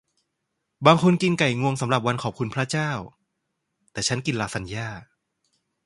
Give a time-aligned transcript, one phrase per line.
[0.85, 2.91] บางคนกินไก่งวงสำหรับวันขอบคุณพระเจ้า
[3.91, 4.89] แต่ฉันกินลาซานญ่า